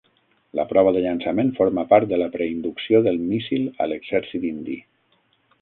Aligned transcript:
La 0.59 0.63
prova 0.71 0.93
de 0.95 1.03
llançament 1.03 1.51
forma 1.59 1.83
part 1.93 2.11
de 2.13 2.19
la 2.21 2.29
preinducció 2.37 3.05
del 3.09 3.23
míssil 3.29 3.71
a 3.87 3.91
l'exèrcit 3.93 4.53
indi. 4.55 4.83